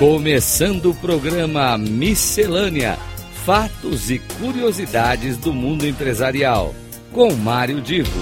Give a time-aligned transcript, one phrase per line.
[0.00, 2.96] Começando o programa Miscelânea:
[3.44, 6.74] Fatos e Curiosidades do Mundo Empresarial,
[7.12, 8.18] com Mário Divo.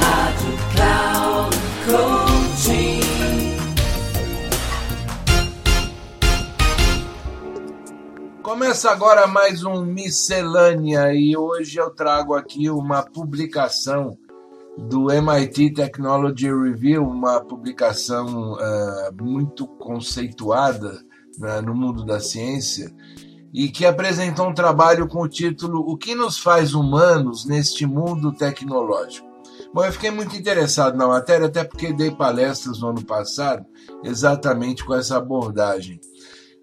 [0.00, 3.00] Rádio Cloud Coaching.
[8.42, 14.18] Começa agora mais um Miscelânea e hoje eu trago aqui uma publicação
[14.76, 22.92] do MIT Technology Review, uma publicação uh, muito conceituada uh, no mundo da ciência
[23.52, 28.32] e que apresentou um trabalho com o título O que nos faz humanos neste mundo
[28.32, 29.28] tecnológico.
[29.74, 33.64] Bom, eu fiquei muito interessado na matéria, até porque dei palestras no ano passado
[34.02, 36.00] exatamente com essa abordagem.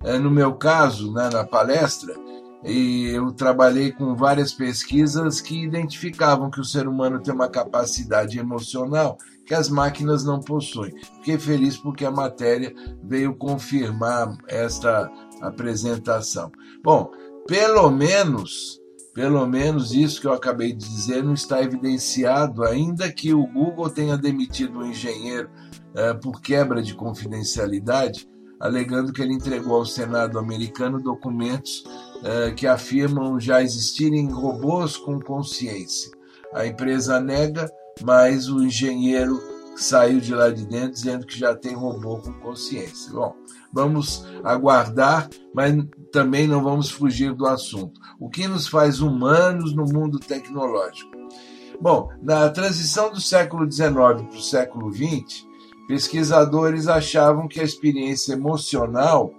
[0.03, 2.15] Uh, no meu caso, né, na palestra,
[2.63, 8.37] e eu trabalhei com várias pesquisas que identificavam que o ser humano tem uma capacidade
[8.37, 9.17] emocional
[9.49, 10.93] que as máquinas não possuem.
[11.15, 12.71] Fiquei feliz porque a matéria
[13.03, 16.51] veio confirmar esta apresentação.
[16.83, 17.09] Bom,
[17.47, 18.79] pelo menos,
[19.11, 23.89] pelo menos isso que eu acabei de dizer não está evidenciado, ainda que o Google
[23.89, 25.49] tenha demitido um engenheiro
[25.95, 31.83] uh, por quebra de confidencialidade, alegando que ele entregou ao Senado americano documentos
[32.17, 36.11] uh, que afirmam já existirem robôs com consciência.
[36.53, 37.67] A empresa nega,
[38.03, 39.39] mas o engenheiro
[39.75, 43.11] saiu de lá de dentro dizendo que já tem robô com consciência.
[43.11, 43.35] Bom,
[43.71, 45.73] vamos aguardar, mas
[46.11, 47.99] também não vamos fugir do assunto.
[48.19, 51.11] O que nos faz humanos no mundo tecnológico?
[51.81, 55.45] Bom, na transição do século XIX para o século XX,
[55.87, 59.33] pesquisadores achavam que a experiência emocional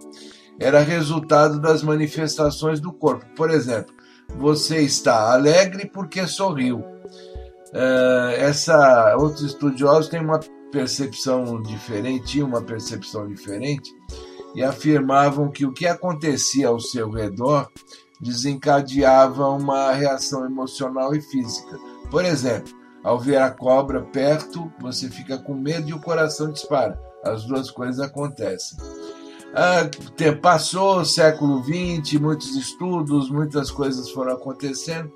[0.59, 3.27] era resultado das manifestações do corpo.
[3.37, 3.95] Por exemplo,
[4.37, 6.85] você está alegre porque sorriu.
[7.73, 10.41] Uh, essa outros estudiosos têm uma
[10.73, 13.95] percepção diferente, uma percepção diferente,
[14.55, 17.69] e afirmavam que o que acontecia ao seu redor
[18.21, 21.79] desencadeava uma reação emocional e física.
[22.11, 22.73] Por exemplo,
[23.03, 27.01] ao ver a cobra perto, você fica com medo e o coração dispara.
[27.25, 28.79] As duas coisas acontecem.
[29.55, 29.91] Ah,
[30.41, 35.11] passou o século XX, muitos estudos, muitas coisas foram acontecendo,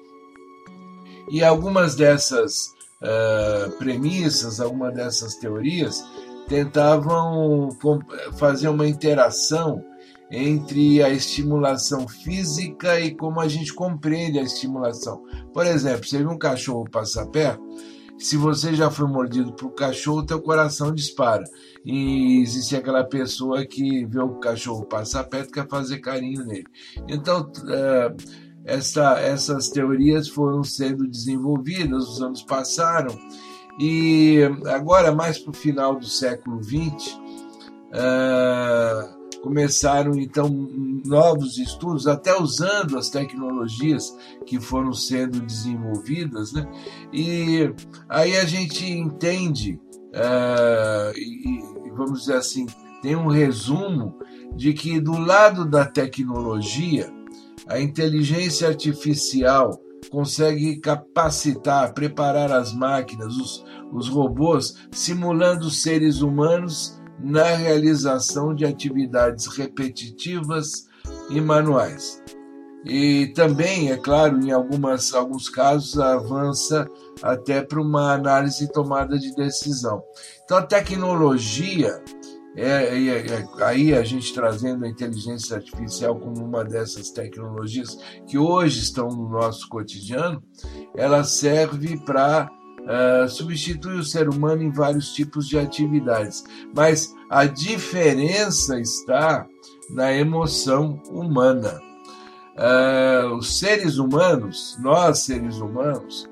[1.30, 6.04] e algumas dessas uh, premissas, algumas dessas teorias
[6.48, 7.70] tentavam
[8.36, 9.82] fazer uma interação
[10.30, 15.22] entre a estimulação física e como a gente compreende a estimulação.
[15.52, 17.62] Por exemplo, você viu um cachorro passar perto,
[18.18, 21.44] se você já foi mordido por cachorro, teu coração dispara.
[21.84, 26.66] E existe aquela pessoa que vê o cachorro passar perto e quer fazer carinho nele.
[27.08, 28.16] Então, uh,
[28.64, 33.16] essa, essas teorias foram sendo desenvolvidas, os anos passaram,
[33.78, 37.18] e agora, mais para o final do século XX,
[37.90, 40.48] uh, começaram então
[41.04, 44.16] novos estudos, até usando as tecnologias
[44.46, 46.66] que foram sendo desenvolvidas, né?
[47.12, 47.70] E
[48.08, 49.80] aí a gente entende,
[50.14, 52.66] uh, e, vamos dizer assim,
[53.02, 54.18] tem um resumo
[54.54, 57.12] de que do lado da tecnologia,
[57.66, 59.80] a inteligência artificial
[60.10, 69.46] consegue capacitar, preparar as máquinas, os, os robôs, simulando seres humanos na realização de atividades
[69.46, 70.86] repetitivas
[71.30, 72.22] e manuais.
[72.84, 76.86] E também, é claro, em algumas, alguns casos, avança
[77.22, 80.02] até para uma análise e tomada de decisão.
[80.44, 82.02] Então, a tecnologia,
[82.56, 88.38] é, é, é, aí a gente trazendo a inteligência artificial como uma dessas tecnologias que
[88.38, 90.42] hoje estão no nosso cotidiano,
[90.96, 92.48] ela serve para
[92.82, 96.44] uh, substitui o ser humano em vários tipos de atividades,
[96.74, 99.46] mas a diferença está
[99.90, 101.80] na emoção humana.
[102.56, 106.28] Uh, os seres humanos, nós seres humanos,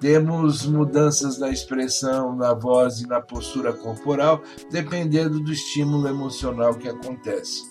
[0.00, 6.88] temos mudanças na expressão, na voz e na postura corporal, dependendo do estímulo emocional que
[6.88, 7.62] acontece.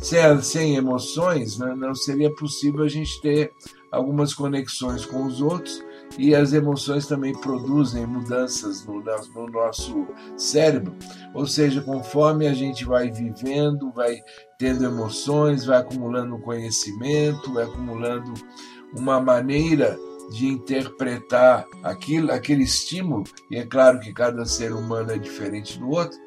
[0.00, 3.52] Sem, sem emoções, né, não seria possível a gente ter
[3.92, 5.84] algumas conexões com os outros
[6.18, 10.06] e as emoções também produzem mudanças no, no, nosso
[10.36, 10.96] cérebro,
[11.34, 14.18] ou seja, conforme a gente vai vivendo, vai
[14.58, 18.32] tendo emoções, vai acumulando conhecimento, vai acumulando
[18.96, 19.96] uma maneira
[20.30, 25.90] de interpretar aquilo, aquele estímulo, e é claro que cada ser humano é diferente do
[25.90, 26.18] outro,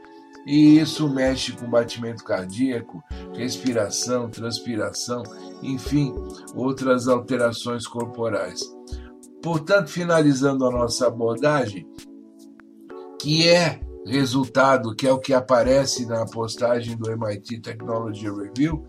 [0.46, 3.02] e isso mexe com batimento cardíaco,
[3.34, 5.24] respiração, transpiração,
[5.62, 6.14] enfim,
[6.54, 8.62] outras alterações corporais.
[9.42, 11.88] Portanto, finalizando a nossa abordagem,
[13.20, 18.86] que é resultado, que é o que aparece na postagem do MIT Technology Review,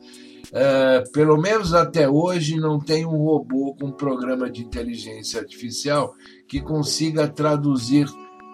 [0.52, 6.14] uh, pelo menos até hoje não tem um robô com programa de inteligência artificial
[6.46, 8.06] que consiga traduzir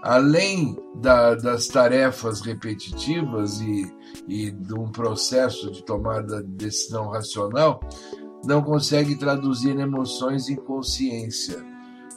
[0.03, 3.93] além da, das tarefas repetitivas e,
[4.27, 7.81] e de um processo de tomada de decisão racional,
[8.45, 11.63] não consegue traduzir emoções em consciência,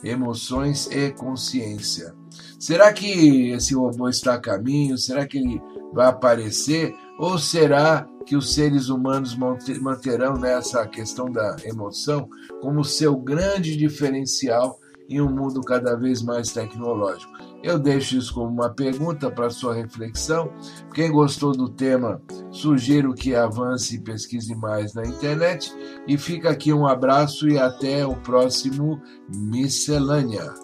[0.02, 2.14] emoções e consciência.
[2.58, 4.96] Será que esse robô está a caminho?
[4.96, 5.60] Será que ele
[5.92, 6.94] vai aparecer?
[7.18, 9.36] Ou será que os seres humanos
[9.80, 12.28] manterão nessa questão da emoção
[12.60, 14.78] como seu grande diferencial
[15.08, 17.32] em um mundo cada vez mais tecnológico?
[17.62, 20.52] Eu deixo isso como uma pergunta para sua reflexão.
[20.92, 25.74] Quem gostou do tema, sugiro que avance e pesquise mais na internet.
[26.06, 29.00] E fica aqui um abraço e até o próximo
[29.34, 30.63] Miscelânea.